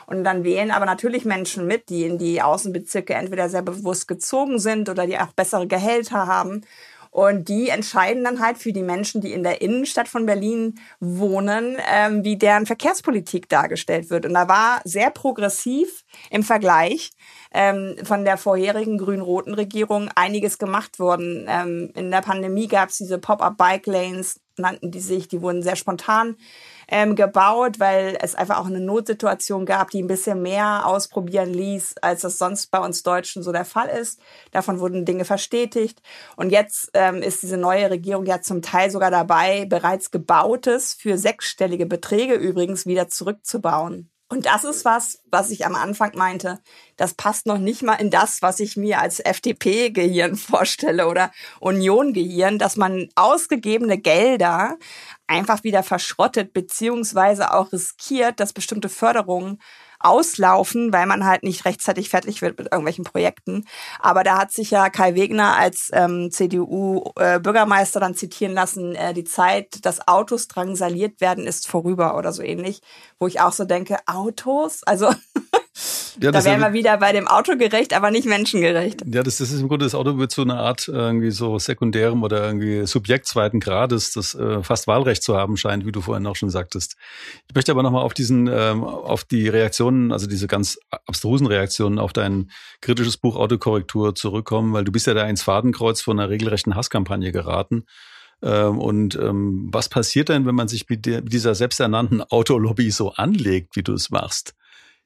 [0.06, 4.58] Und dann wählen aber natürlich Menschen mit, die in die Außenbezirke entweder sehr bewusst gezogen
[4.58, 6.62] sind oder die auch bessere Gehälter haben.
[7.10, 11.76] Und die entscheiden dann halt für die Menschen, die in der Innenstadt von Berlin wohnen,
[11.92, 14.26] ähm, wie deren Verkehrspolitik dargestellt wird.
[14.26, 17.10] Und da war sehr progressiv im Vergleich
[17.52, 21.46] ähm, von der vorherigen grün-roten Regierung einiges gemacht worden.
[21.48, 26.36] Ähm, in der Pandemie gab es diese Pop-up-Bike-Lanes, nannten die sich, die wurden sehr spontan
[26.88, 31.96] ähm, gebaut, weil es einfach auch eine Notsituation gab, die ein bisschen mehr ausprobieren ließ,
[32.02, 34.20] als das sonst bei uns Deutschen so der Fall ist.
[34.50, 36.02] Davon wurden Dinge verstetigt.
[36.36, 41.16] Und jetzt ähm, ist diese neue Regierung ja zum Teil sogar dabei, bereits gebautes für
[41.16, 44.10] sechsstellige Beträge übrigens wieder zurückzubauen.
[44.32, 46.60] Und das ist was, was ich am Anfang meinte.
[46.96, 52.56] Das passt noch nicht mal in das, was ich mir als FDP-Gehirn vorstelle oder Union-Gehirn,
[52.56, 54.78] dass man ausgegebene Gelder
[55.26, 59.58] einfach wieder verschrottet, beziehungsweise auch riskiert, dass bestimmte Förderungen
[60.00, 63.66] auslaufen, weil man halt nicht rechtzeitig fertig wird mit irgendwelchen Projekten.
[64.00, 69.14] Aber da hat sich ja Kai Wegner als ähm, CDU-Bürgermeister äh, dann zitieren lassen, äh,
[69.14, 72.80] die Zeit, dass Autos drangsaliert werden, ist vorüber oder so ähnlich.
[73.18, 74.82] Wo ich auch so denke, Autos?
[74.84, 75.12] Also
[76.22, 79.02] Ja, da wären wir wieder bei dem Autogerecht, aber nicht menschengerecht.
[79.06, 82.22] Ja, das, das ist im Grunde, das Auto wird so eine Art irgendwie so sekundärem
[82.22, 86.26] oder irgendwie Subjekt zweiten Grades, das äh, fast Wahlrecht zu haben scheint, wie du vorhin
[86.26, 86.96] auch schon sagtest.
[87.48, 91.98] Ich möchte aber nochmal auf diesen, ähm, auf die Reaktionen, also diese ganz abstrusen Reaktionen
[91.98, 92.50] auf dein
[92.82, 97.32] kritisches Buch Autokorrektur zurückkommen, weil du bist ja da ins Fadenkreuz von einer regelrechten Hasskampagne
[97.32, 97.86] geraten.
[98.42, 103.76] Ähm, und ähm, was passiert denn, wenn man sich mit dieser selbsternannten Autolobby so anlegt,
[103.76, 104.54] wie du es machst?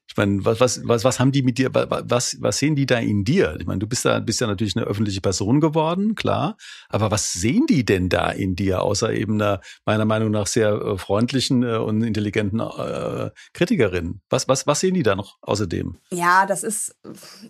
[0.07, 2.99] Ich meine, was, was, was, was haben die mit dir, was, was sehen die da
[2.99, 3.57] in dir?
[3.59, 6.57] Ich meine, du bist da, bist ja natürlich eine öffentliche Person geworden, klar.
[6.89, 10.73] Aber was sehen die denn da in dir, außer eben einer, meiner Meinung nach, sehr
[10.73, 14.21] äh, freundlichen äh, und intelligenten äh, Kritikerin?
[14.29, 15.97] Was, was, was sehen die da noch außerdem?
[16.11, 16.95] Ja, das ist,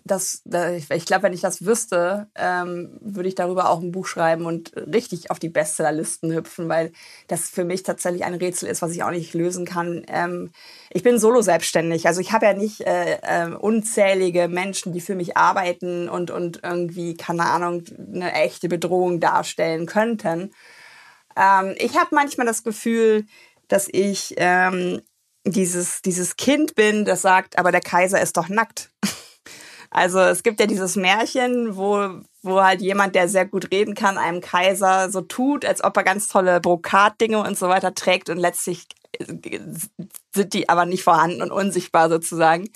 [0.04, 4.46] das, ich glaube, wenn ich das wüsste, ähm, würde ich darüber auch ein Buch schreiben
[4.46, 6.92] und richtig auf die Bestsellerlisten hüpfen, weil
[7.28, 10.04] das für mich tatsächlich ein Rätsel ist, was ich auch nicht lösen kann.
[10.08, 10.50] Ähm,
[10.90, 15.14] ich bin solo selbstständig, also ich habe ja nicht äh, äh, unzählige Menschen, die für
[15.14, 20.52] mich arbeiten und, und irgendwie, keine Ahnung, eine echte Bedrohung darstellen könnten.
[21.36, 23.26] Ähm, ich habe manchmal das Gefühl,
[23.68, 25.02] dass ich ähm,
[25.44, 28.90] dieses, dieses Kind bin, das sagt, aber der Kaiser ist doch nackt.
[29.88, 34.18] Also es gibt ja dieses Märchen, wo, wo halt jemand, der sehr gut reden kann,
[34.18, 38.36] einem Kaiser so tut, als ob er ganz tolle Brokatdinge und so weiter trägt und
[38.36, 38.88] letztlich
[40.36, 42.68] sind die aber nicht vorhanden und unsichtbar sozusagen.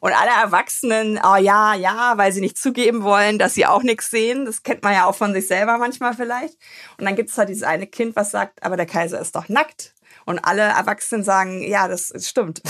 [0.00, 4.10] Und alle Erwachsenen, oh ja, ja, weil sie nicht zugeben wollen, dass sie auch nichts
[4.10, 4.44] sehen.
[4.44, 6.58] Das kennt man ja auch von sich selber manchmal vielleicht.
[6.98, 9.48] Und dann gibt es halt dieses eine Kind, was sagt, aber der Kaiser ist doch
[9.48, 9.94] nackt.
[10.26, 12.60] Und alle Erwachsenen sagen, ja, das, das stimmt.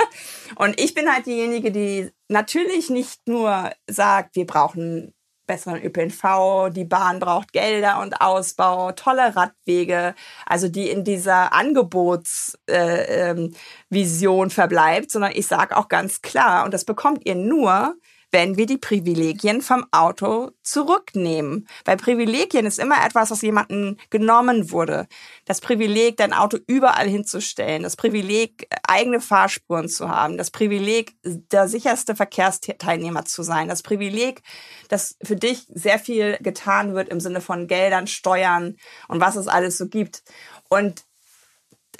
[0.56, 5.12] und ich bin halt diejenige, die natürlich nicht nur sagt, wir brauchen
[5.50, 10.14] besseren ÖPNV, die Bahn braucht Gelder und Ausbau, tolle Radwege,
[10.46, 16.72] also die in dieser Angebotsvision äh, ähm, verbleibt, sondern ich sage auch ganz klar, und
[16.72, 17.96] das bekommt ihr nur,
[18.30, 21.68] wenn wir die Privilegien vom Auto zurücknehmen.
[21.84, 25.06] Weil Privilegien ist immer etwas, was jemandem genommen wurde.
[25.44, 31.68] Das Privileg, dein Auto überall hinzustellen, das Privileg, eigene Fahrspuren zu haben, das Privileg, der
[31.68, 34.42] sicherste Verkehrsteilnehmer zu sein, das Privileg,
[34.88, 38.76] dass für dich sehr viel getan wird im Sinne von Geldern, Steuern
[39.08, 40.22] und was es alles so gibt.
[40.68, 41.04] Und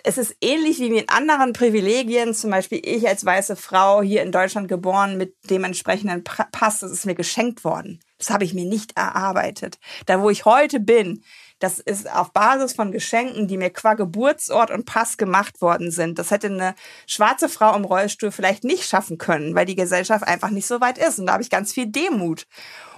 [0.04, 4.32] es ist ähnlich wie mit anderen Privilegien, zum Beispiel ich als weiße Frau hier in
[4.32, 8.00] Deutschland geboren mit dem entsprechenden Pass, das ist mir geschenkt worden.
[8.18, 9.78] Das habe ich mir nicht erarbeitet.
[10.06, 11.22] Da, wo ich heute bin,
[11.58, 16.18] das ist auf Basis von Geschenken, die mir qua Geburtsort und Pass gemacht worden sind.
[16.18, 16.74] Das hätte eine
[17.06, 20.98] schwarze Frau im Rollstuhl vielleicht nicht schaffen können, weil die Gesellschaft einfach nicht so weit
[20.98, 21.18] ist.
[21.18, 22.46] Und da habe ich ganz viel Demut.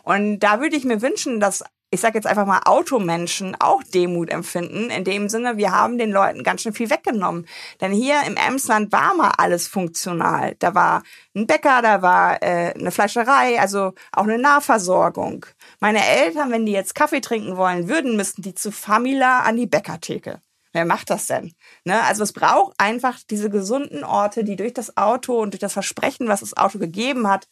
[0.02, 4.30] Und da würde ich mir wünschen, dass ich sage jetzt einfach mal Automenschen auch Demut
[4.30, 4.88] empfinden.
[4.88, 7.46] In dem Sinne, wir haben den Leuten ganz schön viel weggenommen.
[7.82, 10.56] Denn hier im Emsland war mal alles funktional.
[10.58, 11.02] Da war
[11.36, 15.44] ein Bäcker, da war äh, eine Fleischerei, also auch eine Nahversorgung.
[15.80, 19.66] Meine Eltern, wenn die jetzt Kaffee trinken wollen würden, müssten die zu Famila an die
[19.66, 20.40] Bäckertheke.
[20.72, 21.52] Wer macht das denn?
[21.84, 22.02] Ne?
[22.04, 26.28] Also es braucht einfach diese gesunden Orte, die durch das Auto und durch das Versprechen,
[26.28, 27.48] was das Auto gegeben hat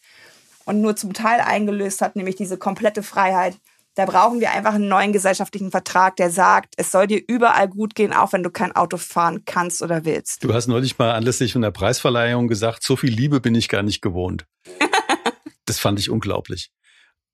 [0.65, 3.59] und nur zum Teil eingelöst hat, nämlich diese komplette Freiheit,
[4.01, 7.95] Da brauchen wir einfach einen neuen gesellschaftlichen Vertrag, der sagt, es soll dir überall gut
[7.95, 10.43] gehen, auch wenn du kein Auto fahren kannst oder willst.
[10.43, 13.83] Du hast neulich mal anlässlich von der Preisverleihung gesagt, so viel Liebe bin ich gar
[13.83, 14.47] nicht gewohnt.
[15.67, 16.71] das fand ich unglaublich.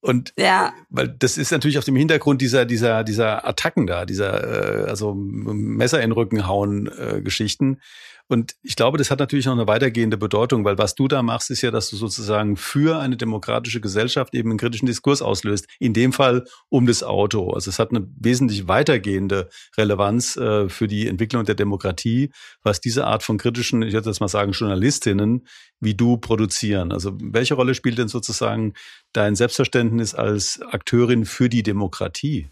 [0.01, 0.75] Und ja.
[0.91, 5.15] weil das ist natürlich auf dem Hintergrund dieser dieser dieser Attacken da, dieser äh, also
[5.15, 7.81] Messer in den Rücken hauen äh, Geschichten.
[8.29, 11.51] Und ich glaube, das hat natürlich noch eine weitergehende Bedeutung, weil was du da machst,
[11.51, 15.67] ist ja, dass du sozusagen für eine demokratische Gesellschaft eben einen kritischen Diskurs auslöst.
[15.79, 17.51] In dem Fall um das Auto.
[17.51, 23.07] Also es hat eine wesentlich weitergehende Relevanz äh, für die Entwicklung der Demokratie, was diese
[23.07, 25.47] Art von kritischen, ich würde jetzt mal sagen, Journalistinnen
[25.81, 26.91] wie du produzieren.
[26.91, 28.73] Also welche Rolle spielt denn sozusagen
[29.13, 32.49] dein Selbstverständnis als Akteurin für die Demokratie?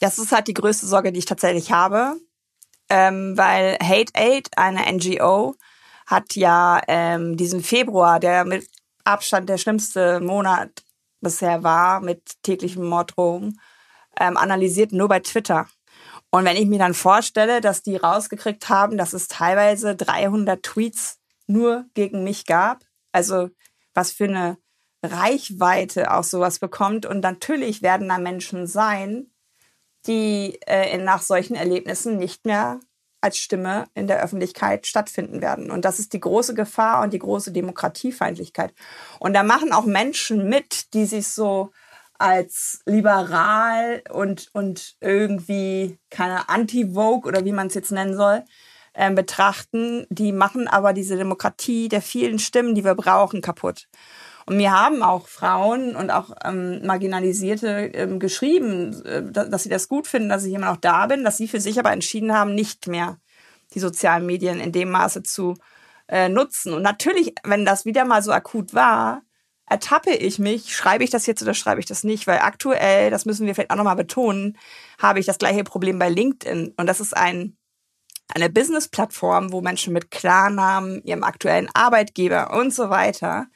[0.00, 2.16] Das ist halt die größte Sorge, die ich tatsächlich habe
[2.88, 5.54] ähm, weil Hate Aid, eine NGO,
[6.06, 8.68] hat ja ähm, diesen Februar, der mit
[9.04, 10.82] Abstand der schlimmste Monat
[11.20, 13.60] bisher war, mit täglichen Morddrohungen,
[14.18, 15.66] ähm, analysiert nur bei Twitter.
[16.30, 21.20] Und wenn ich mir dann vorstelle, dass die rausgekriegt haben, dass es teilweise 300 Tweets
[21.46, 23.50] nur gegen mich gab, also
[23.94, 24.58] was für eine
[25.02, 27.06] Reichweite auch sowas bekommt.
[27.06, 29.30] Und natürlich werden da Menschen sein,
[30.06, 32.80] die äh, nach solchen Erlebnissen nicht mehr
[33.20, 35.70] als Stimme in der Öffentlichkeit stattfinden werden.
[35.70, 38.74] Und das ist die große Gefahr und die große Demokratiefeindlichkeit.
[39.18, 41.70] Und da machen auch Menschen mit, die sich so
[42.18, 48.44] als liberal und, und irgendwie keine Anti-Vogue oder wie man es jetzt nennen soll,
[48.92, 50.06] äh, betrachten.
[50.10, 53.88] Die machen aber diese Demokratie der vielen Stimmen, die wir brauchen, kaputt.
[54.46, 59.88] Und mir haben auch Frauen und auch ähm, Marginalisierte ähm, geschrieben, äh, dass sie das
[59.88, 62.54] gut finden, dass ich immer noch da bin, dass sie für sich aber entschieden haben,
[62.54, 63.18] nicht mehr
[63.72, 65.54] die sozialen Medien in dem Maße zu
[66.08, 66.74] äh, nutzen.
[66.74, 69.22] Und natürlich, wenn das wieder mal so akut war,
[69.66, 73.24] ertappe ich mich, schreibe ich das jetzt oder schreibe ich das nicht, weil aktuell, das
[73.24, 74.58] müssen wir vielleicht auch nochmal betonen,
[74.98, 76.74] habe ich das gleiche Problem bei LinkedIn.
[76.76, 77.56] Und das ist ein
[78.32, 83.46] eine Business-Plattform, wo Menschen mit Klarnamen, ihrem aktuellen Arbeitgeber und so weiter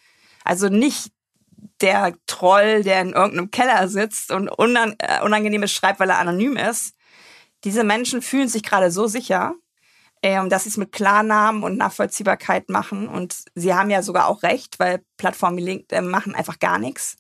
[0.48, 1.12] also nicht
[1.82, 6.94] der Troll, der in irgendeinem Keller sitzt und äh, unangenehmes schreibt, weil er anonym ist.
[7.64, 9.54] Diese Menschen fühlen sich gerade so sicher,
[10.22, 13.08] ähm, dass sie es mit Klarnamen und Nachvollziehbarkeit machen.
[13.08, 17.16] Und sie haben ja sogar auch recht, weil Plattformen LinkedIn machen einfach gar nichts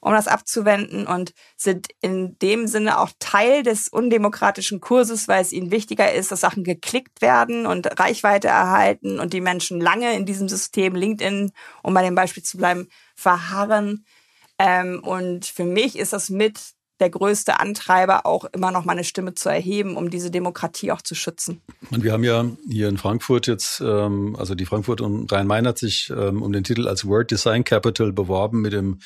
[0.00, 5.52] um das abzuwenden und sind in dem Sinne auch Teil des undemokratischen Kurses, weil es
[5.52, 10.26] ihnen wichtiger ist, dass Sachen geklickt werden und Reichweite erhalten und die Menschen lange in
[10.26, 14.04] diesem System LinkedIn, um bei dem Beispiel zu bleiben, verharren.
[14.58, 16.58] Ähm, und für mich ist das mit
[17.00, 21.02] der größte Antreiber, auch immer noch mal eine Stimme zu erheben, um diese Demokratie auch
[21.02, 21.60] zu schützen.
[21.90, 25.78] Und wir haben ja hier in Frankfurt jetzt, ähm, also die Frankfurt und Rhein-Main hat
[25.78, 28.98] sich ähm, um den Titel als World Design Capital beworben mit dem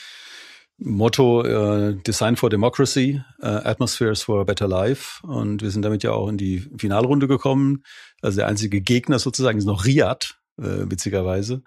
[0.84, 5.24] Motto äh, Design for Democracy, äh, Atmospheres for a Better Life.
[5.26, 7.84] Und wir sind damit ja auch in die Finalrunde gekommen.
[8.20, 11.62] Also der einzige Gegner sozusagen ist noch Riyadh, äh, witzigerweise.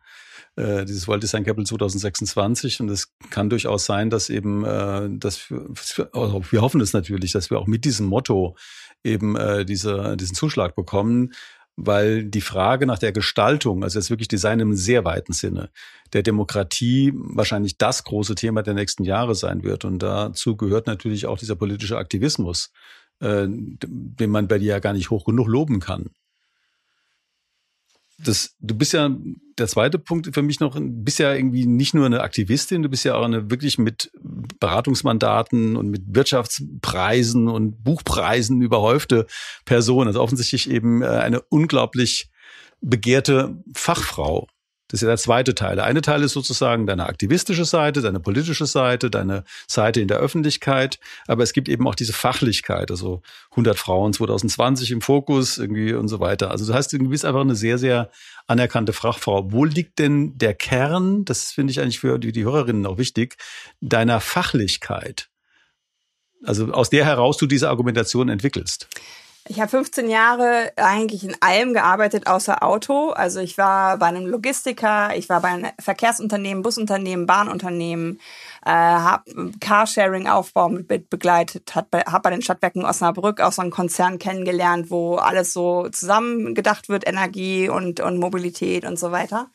[0.58, 2.82] Äh, dieses World Design Capital 2026.
[2.82, 7.32] Und es kann durchaus sein, dass eben, äh, dass wir, also wir hoffen es natürlich,
[7.32, 8.56] dass wir auch mit diesem Motto
[9.04, 11.32] eben äh, diese, diesen Zuschlag bekommen
[11.78, 15.70] weil die Frage nach der Gestaltung, also jetzt wirklich Design im sehr weiten Sinne,
[16.14, 19.84] der Demokratie wahrscheinlich das große Thema der nächsten Jahre sein wird.
[19.84, 22.72] Und dazu gehört natürlich auch dieser politische Aktivismus,
[23.20, 26.12] äh, den man bei dir ja gar nicht hoch genug loben kann.
[28.18, 29.14] Das, du bist ja,
[29.58, 33.04] der zweite Punkt für mich noch, bist ja irgendwie nicht nur eine Aktivistin, du bist
[33.04, 34.10] ja auch eine wirklich mit
[34.60, 39.26] Beratungsmandaten und mit Wirtschaftspreisen und Buchpreisen überhäufte
[39.66, 40.08] Person.
[40.08, 42.30] Also offensichtlich eben äh, eine unglaublich
[42.82, 44.48] begehrte Fachfrau.
[44.88, 45.78] Das ist ja der zweite Teil.
[45.78, 50.18] Der eine Teil ist sozusagen deine aktivistische Seite, deine politische Seite, deine Seite in der
[50.18, 51.00] Öffentlichkeit.
[51.28, 56.08] Aber es gibt eben auch diese Fachlichkeit, also 100 Frauen 2020 im Fokus irgendwie und
[56.08, 56.52] so weiter.
[56.52, 58.12] Also das heißt, du bist einfach eine sehr, sehr
[58.46, 59.52] anerkannte Fachfrau.
[59.52, 63.38] Wo liegt denn der Kern, das finde ich eigentlich für die, die Hörerinnen auch wichtig,
[63.82, 65.30] deiner Fachlichkeit?
[66.44, 68.88] Also aus der heraus du diese Argumentation entwickelst.
[69.48, 73.12] Ich habe 15 Jahre eigentlich in allem gearbeitet, außer Auto.
[73.12, 78.20] Also ich war bei einem Logistiker, ich war bei einem Verkehrsunternehmen, Busunternehmen, Bahnunternehmen,
[78.66, 81.90] äh, habe Carsharing-Aufbau mit begleitet, habe
[82.24, 87.08] bei den Stadtwerken Osnabrück auch so einen Konzern kennengelernt, wo alles so zusammen gedacht wird,
[87.08, 89.52] Energie und, und Mobilität und so weiter.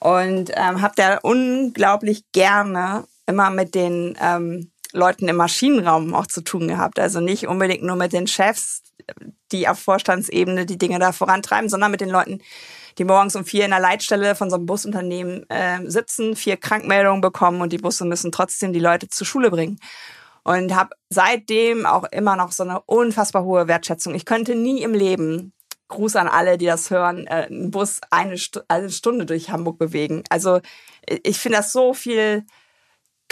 [0.00, 6.42] Und ähm, habe da unglaublich gerne immer mit den ähm, Leuten im Maschinenraum auch zu
[6.42, 6.98] tun gehabt.
[6.98, 8.82] Also nicht unbedingt nur mit den Chefs,
[9.50, 12.40] die auf Vorstandsebene die Dinge da vorantreiben, sondern mit den Leuten,
[12.98, 17.20] die morgens um vier in der Leitstelle von so einem Busunternehmen äh, sitzen, vier Krankmeldungen
[17.20, 19.78] bekommen und die Busse müssen trotzdem die Leute zur Schule bringen.
[20.44, 24.14] und habe seitdem auch immer noch so eine unfassbar hohe Wertschätzung.
[24.14, 25.52] Ich könnte nie im Leben
[25.88, 29.78] Gruß an alle, die das hören, äh, einen Bus eine, St eine Stunde durch Hamburg
[29.78, 30.24] bewegen.
[30.30, 30.60] Also
[31.22, 32.44] ich finde das so viel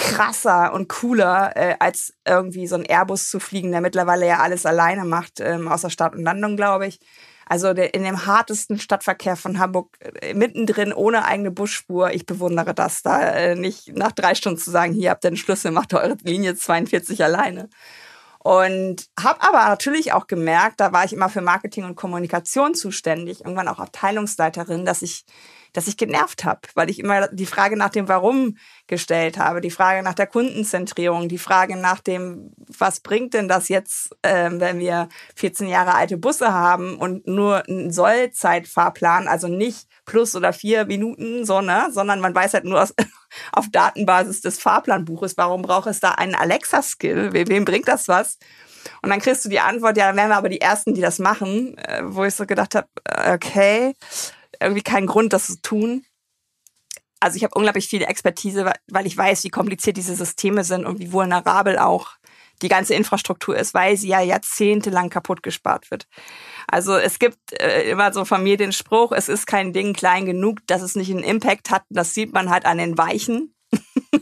[0.01, 4.67] krasser und cooler, äh, als irgendwie so ein Airbus zu fliegen, der mittlerweile ja alles
[4.67, 7.01] alleine macht, ähm, außer Start und Landung, glaube ich.
[7.47, 12.13] Also der, in dem hartesten Stadtverkehr von Hamburg, äh, mittendrin, ohne eigene Busspur.
[12.13, 15.37] Ich bewundere das, da äh, nicht nach drei Stunden zu sagen, hier habt ihr den
[15.37, 17.69] Schlüssel, macht eure Linie 42 alleine.
[18.39, 23.41] Und habe aber natürlich auch gemerkt, da war ich immer für Marketing und Kommunikation zuständig,
[23.41, 25.25] irgendwann auch Abteilungsleiterin, dass ich
[25.73, 28.57] dass ich genervt habe, weil ich immer die Frage nach dem Warum
[28.87, 33.69] gestellt habe, die Frage nach der Kundenzentrierung, die Frage nach dem, was bringt denn das
[33.69, 39.89] jetzt, äh, wenn wir 14 Jahre alte Busse haben und nur einen Sollzeitfahrplan, also nicht
[40.05, 42.95] plus oder vier Minuten, so, ne, sondern man weiß halt nur aus,
[43.53, 47.33] auf Datenbasis des Fahrplanbuches, warum braucht es da einen Alexa-Skill?
[47.33, 48.39] Wem bringt das was?
[49.03, 51.19] Und dann kriegst du die Antwort, ja, dann wären wir aber die Ersten, die das
[51.19, 53.95] machen, äh, wo ich so gedacht habe, äh, okay,
[54.61, 56.05] irgendwie keinen Grund, das zu tun.
[57.21, 60.99] Also ich habe unglaublich viel Expertise, weil ich weiß, wie kompliziert diese Systeme sind und
[60.99, 62.13] wie vulnerabel auch
[62.63, 66.07] die ganze Infrastruktur ist, weil sie ja jahrzehntelang kaputt gespart wird.
[66.67, 70.27] Also es gibt äh, immer so von mir den Spruch, es ist kein Ding klein
[70.27, 71.83] genug, dass es nicht einen Impact hat.
[71.89, 73.55] Das sieht man halt an den Weichen.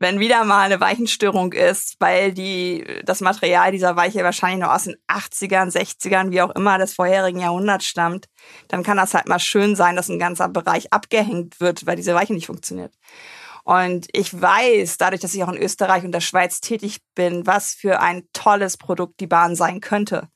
[0.00, 4.84] wenn wieder mal eine Weichenstörung ist, weil die, das Material dieser Weiche wahrscheinlich noch aus
[4.84, 8.26] den 80ern, 60ern, wie auch immer des vorherigen Jahrhunderts stammt,
[8.68, 12.14] dann kann das halt mal schön sein, dass ein ganzer Bereich abgehängt wird, weil diese
[12.14, 12.94] Weiche nicht funktioniert.
[13.62, 17.74] Und ich weiß, dadurch, dass ich auch in Österreich und der Schweiz tätig bin, was
[17.74, 20.28] für ein tolles Produkt die Bahn sein könnte,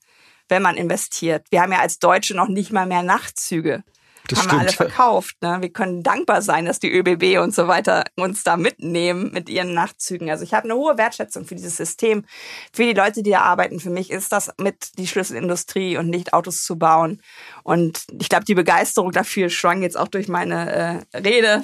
[0.51, 1.47] wenn man investiert.
[1.51, 3.83] Wir haben ja als Deutsche noch nicht mal mehr Nachtzüge.
[4.29, 5.37] Das haben stimmt, wir alle verkauft.
[5.43, 5.59] Ne?
[5.61, 9.75] Wir können dankbar sein, dass die ÖBB und so weiter uns da mitnehmen mit ihren
[9.75, 10.31] Nachtzügen.
[10.31, 12.25] Also ich habe eine hohe Wertschätzung für dieses System,
[12.73, 13.81] für die Leute, die da arbeiten.
[13.81, 17.21] Für mich ist das mit die Schlüsselindustrie und nicht Autos zu bauen.
[17.65, 21.63] Und ich glaube, die Begeisterung dafür schwang jetzt auch durch meine äh, Rede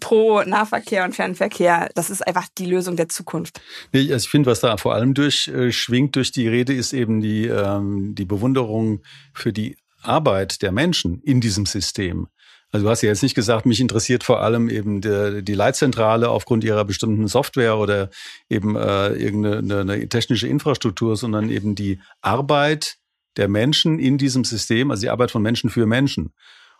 [0.00, 1.90] pro Nahverkehr und Fernverkehr.
[1.94, 3.60] Das ist einfach die Lösung der Zukunft.
[3.92, 7.46] Nee, also ich finde, was da vor allem durchschwingt durch die Rede, ist eben die,
[7.46, 9.02] ähm, die Bewunderung
[9.34, 12.28] für die Arbeit der Menschen in diesem System.
[12.72, 16.30] Also du hast ja jetzt nicht gesagt, mich interessiert vor allem eben die, die Leitzentrale
[16.30, 18.08] aufgrund ihrer bestimmten Software oder
[18.48, 22.96] eben äh, irgendeine eine technische Infrastruktur, sondern eben die Arbeit
[23.36, 26.32] der Menschen in diesem System, also die Arbeit von Menschen für Menschen.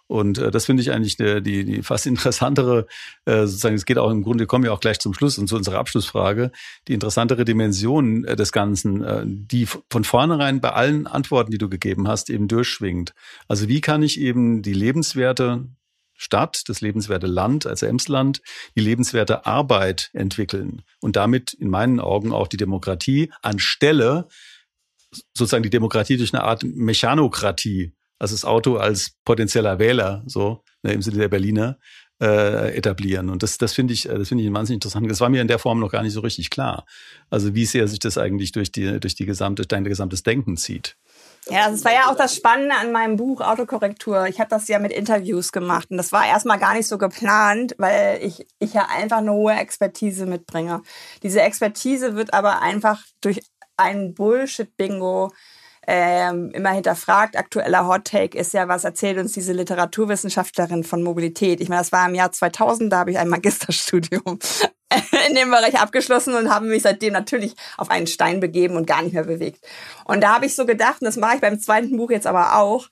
[0.06, 2.86] Und äh, das finde ich eigentlich die, die, die fast interessantere,
[3.24, 5.56] äh, sozusagen, es geht auch im Grunde, kommen wir auch gleich zum Schluss und zu
[5.56, 6.52] unserer Abschlussfrage,
[6.88, 11.68] die interessantere Dimension äh, des Ganzen, äh, die von vornherein bei allen Antworten, die du
[11.68, 13.14] gegeben hast, eben durchschwingt.
[13.48, 15.66] Also wie kann ich eben die lebenswerte
[16.14, 18.42] Stadt, das lebenswerte Land, also Emsland,
[18.76, 24.28] die lebenswerte Arbeit entwickeln und damit in meinen Augen auch die Demokratie anstelle
[25.34, 30.92] sozusagen die Demokratie durch eine Art Mechanokratie also das Auto als potenzieller Wähler, so ne,
[30.92, 31.76] im Sinne der Berliner,
[32.20, 33.30] äh, etablieren.
[33.30, 35.10] Und das, das finde ich, das ich wahnsinnig interessant.
[35.10, 36.86] Das war mir in der Form noch gar nicht so richtig klar.
[37.30, 40.96] Also wie sehr sich das eigentlich durch die, durch die gesamte, dein gesamtes Denken zieht.
[41.50, 44.28] Ja, das war ja auch das Spannende an meinem Buch Autokorrektur.
[44.28, 47.74] Ich habe das ja mit Interviews gemacht und das war erstmal gar nicht so geplant,
[47.78, 50.82] weil ich, ich ja einfach eine hohe Expertise mitbringe.
[51.24, 53.40] Diese Expertise wird aber einfach durch
[53.76, 55.32] ein Bullshit-Bingo
[55.86, 57.36] ähm, immer hinterfragt.
[57.36, 61.60] Aktueller Hot Take ist ja, was erzählt uns diese Literaturwissenschaftlerin von Mobilität?
[61.60, 64.38] Ich meine, das war im Jahr 2000, da habe ich ein Magisterstudium
[65.28, 69.02] in dem Bereich abgeschlossen und habe mich seitdem natürlich auf einen Stein begeben und gar
[69.02, 69.64] nicht mehr bewegt.
[70.04, 72.56] Und da habe ich so gedacht, und das mache ich beim zweiten Buch jetzt aber
[72.56, 72.88] auch,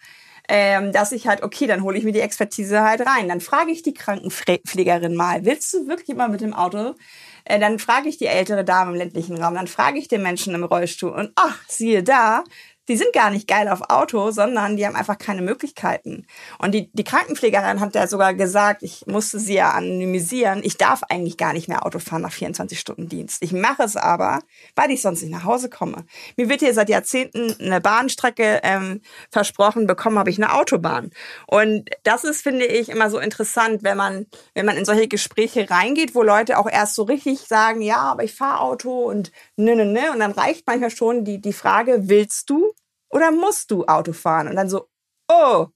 [0.48, 3.29] ähm, dass ich halt, okay, dann hole ich mir die Expertise halt rein.
[3.29, 6.96] Dann frage ich die Krankenpflegerin mal, willst du wirklich immer mit dem Auto?
[7.44, 10.55] Äh, dann frage ich die ältere Dame im ländlichen Raum, dann frage ich den Menschen
[10.55, 12.44] im Rollstuhl und ach, siehe da,
[12.90, 16.26] die sind gar nicht geil auf Auto, sondern die haben einfach keine Möglichkeiten.
[16.59, 21.05] Und die, die Krankenpflegerin hat ja sogar gesagt, ich musste sie ja anonymisieren, ich darf
[21.09, 23.44] eigentlich gar nicht mehr Auto fahren nach 24 Stunden Dienst.
[23.44, 24.40] Ich mache es aber,
[24.74, 26.04] weil ich sonst nicht nach Hause komme.
[26.37, 31.12] Mir wird hier seit Jahrzehnten eine Bahnstrecke ähm, versprochen, bekommen habe ich eine Autobahn.
[31.46, 35.71] Und das ist, finde ich, immer so interessant, wenn man, wenn man in solche Gespräche
[35.71, 39.77] reingeht, wo Leute auch erst so richtig sagen, ja, aber ich fahre Auto und ne,
[39.77, 40.10] ne, ne.
[40.12, 42.73] Und dann reicht manchmal schon die, die Frage, willst du?
[43.11, 44.48] Oder musst du Auto fahren?
[44.48, 44.88] Und dann so,
[45.29, 45.67] oh,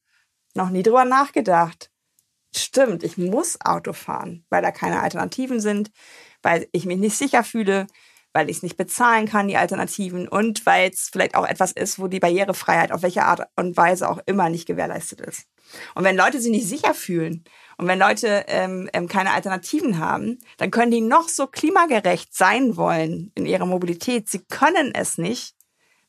[0.55, 1.91] noch nie drüber nachgedacht.
[2.57, 5.91] Stimmt, ich muss Auto fahren, weil da keine Alternativen sind,
[6.43, 7.89] weil ich mich nicht sicher fühle,
[8.33, 11.99] weil ich es nicht bezahlen kann, die Alternativen, und weil es vielleicht auch etwas ist,
[11.99, 15.47] wo die Barrierefreiheit auf welche Art und Weise auch immer nicht gewährleistet ist.
[15.95, 17.45] Und wenn Leute sich nicht sicher fühlen
[17.79, 22.77] Und wenn Leute ähm, ähm, keine Alternativen haben, dann können die noch so klimagerecht sein
[22.77, 24.29] wollen in ihrer Mobilität.
[24.29, 25.55] Sie können es nicht,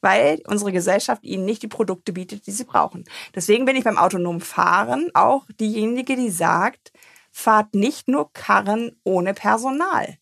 [0.05, 3.05] weil unsere Gesellschaft ihnen nicht die Produkte bietet, die sie brauchen.
[3.33, 6.91] Deswegen bin ich beim autonomen Fahren auch diejenige, die sagt,
[7.31, 10.19] fahrt nicht nur Karren ohne Personal.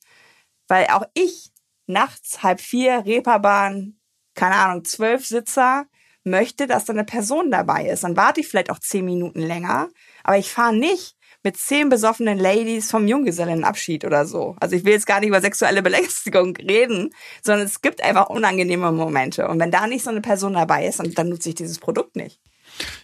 [0.70, 1.52] Weil auch ich
[1.86, 4.00] nachts halb vier, Reeperbahn,
[4.36, 5.86] keine Ahnung, zwölf Sitzer,
[6.24, 8.06] möchte, dass da eine Person dabei ist.
[8.06, 9.90] Dann warte ich vielleicht auch zehn Minuten länger,
[10.24, 14.56] aber ich fahre nicht mit zehn besoffenen Ladies vom Junggesellenabschied oder so.
[14.60, 17.10] Also ich will jetzt gar nicht über sexuelle Belästigung reden,
[17.42, 19.48] sondern es gibt einfach unangenehme Momente.
[19.48, 22.40] Und wenn da nicht so eine Person dabei ist, dann nutze ich dieses Produkt nicht.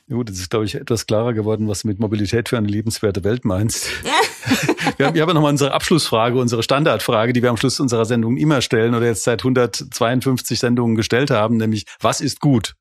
[0.07, 2.67] Ja, gut, es ist, glaube ich, etwas klarer geworden, was du mit Mobilität für eine
[2.67, 3.87] lebenswerte Welt meinst.
[4.97, 8.37] wir, haben, wir haben nochmal unsere Abschlussfrage, unsere Standardfrage, die wir am Schluss unserer Sendung
[8.37, 12.73] immer stellen oder jetzt seit 152 Sendungen gestellt haben, nämlich, was ist gut?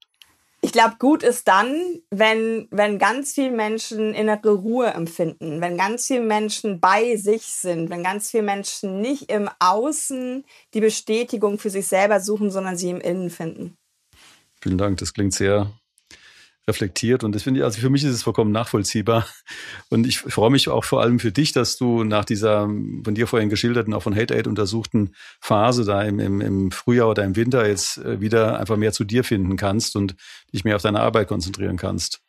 [0.61, 6.07] Ich glaube, gut ist dann, wenn, wenn ganz viele Menschen innere Ruhe empfinden, wenn ganz
[6.09, 10.45] viele Menschen bei sich sind, wenn ganz viele Menschen nicht im Außen
[10.75, 13.77] die Bestätigung für sich selber suchen, sondern sie im Innen finden.
[14.61, 15.71] Vielen Dank, das klingt sehr
[16.69, 19.27] reflektiert und das finde ich, also für mich ist es vollkommen nachvollziehbar
[19.89, 22.69] und ich freue mich auch vor allem für dich, dass du nach dieser
[23.03, 27.09] von dir vorhin geschilderten, auch von Hate Aid untersuchten Phase da im, im, im Frühjahr
[27.09, 30.15] oder im Winter jetzt äh, wieder einfach mehr zu dir finden kannst und
[30.53, 32.21] dich mehr auf deine Arbeit konzentrieren kannst.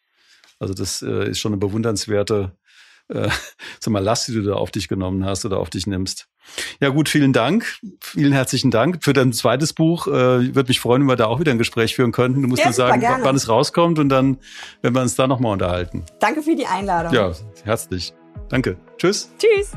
[0.57, 2.57] Also das äh, ist schon eine bewundernswerte
[3.09, 3.29] äh,
[3.79, 6.27] sag mal, Last, die du da auf dich genommen hast oder auf dich nimmst.
[6.79, 7.79] Ja gut, vielen Dank.
[8.01, 10.07] Vielen herzlichen Dank für dein zweites Buch.
[10.07, 10.11] Äh,
[10.55, 12.41] Würde mich freuen, wenn wir da auch wieder ein Gespräch führen könnten.
[12.41, 13.23] Du musst ja, nur sagen, gerne.
[13.23, 14.37] wann es rauskommt und dann
[14.81, 16.05] werden wir uns da nochmal unterhalten.
[16.19, 17.13] Danke für die Einladung.
[17.13, 17.33] Ja,
[17.63, 18.13] herzlich.
[18.49, 18.77] Danke.
[18.97, 19.29] Tschüss.
[19.37, 19.71] Tschüss.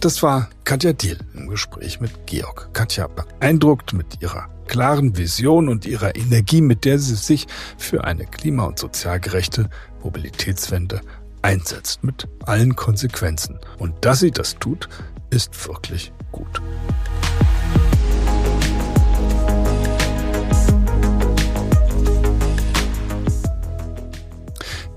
[0.00, 2.68] Das war Katja Diel im Gespräch mit Georg.
[2.74, 7.46] Katja beeindruckt mit ihrer klaren Vision und ihrer Energie, mit der sie sich
[7.78, 9.68] für eine klima- und sozial gerechte
[10.02, 11.00] Mobilitätswende
[11.42, 13.58] einsetzt, mit allen Konsequenzen.
[13.78, 14.88] Und dass sie das tut,
[15.30, 16.62] ist wirklich gut.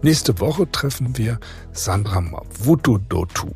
[0.03, 1.39] Nächste Woche treffen wir
[1.73, 3.49] Sandra Mavuto Dotu.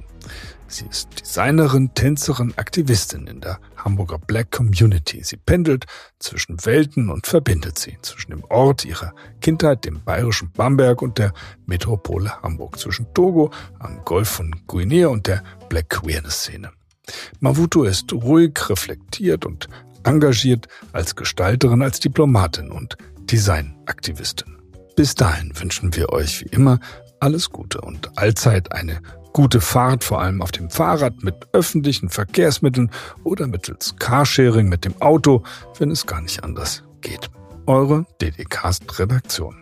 [0.68, 5.24] Sie ist Designerin, Tänzerin, Aktivistin in der Hamburger Black Community.
[5.24, 5.86] Sie pendelt
[6.20, 11.34] zwischen Welten und verbindet sie zwischen dem Ort ihrer Kindheit, dem bayerischen Bamberg und der
[11.66, 16.72] Metropole Hamburg, zwischen Togo am Golf von Guinea und der Black Queerness-Szene.
[17.40, 19.68] Mavuto ist ruhig, reflektiert und
[20.04, 24.58] engagiert als Gestalterin, als Diplomatin und Designaktivistin.
[24.96, 26.80] Bis dahin wünschen wir euch wie immer
[27.20, 29.02] alles Gute und allzeit eine
[29.34, 32.92] Gute Fahrt vor allem auf dem Fahrrad mit öffentlichen Verkehrsmitteln
[33.24, 35.44] oder mittels Carsharing mit dem Auto,
[35.80, 37.30] wenn es gar nicht anders geht.
[37.66, 39.56] Eure DDcast Redaktion.